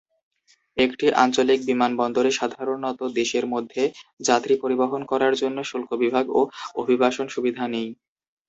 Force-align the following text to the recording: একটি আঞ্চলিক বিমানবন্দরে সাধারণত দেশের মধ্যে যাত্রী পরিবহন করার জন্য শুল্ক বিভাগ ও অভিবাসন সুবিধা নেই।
একটি 0.77 1.05
আঞ্চলিক 1.17 1.59
বিমানবন্দরে 1.69 2.31
সাধারণত 2.39 2.99
দেশের 3.19 3.45
মধ্যে 3.53 3.83
যাত্রী 4.21 4.53
পরিবহন 4.63 5.01
করার 5.11 5.33
জন্য 5.41 5.57
শুল্ক 5.69 5.89
বিভাগ 6.03 6.25
ও 6.31 6.41
অভিবাসন 6.81 7.25
সুবিধা 7.35 7.63
নেই। 7.67 7.87